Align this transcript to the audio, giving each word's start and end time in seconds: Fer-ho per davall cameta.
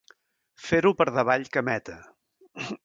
Fer-ho 0.69 0.93
per 1.03 1.07
davall 1.19 1.47
cameta. 1.59 1.99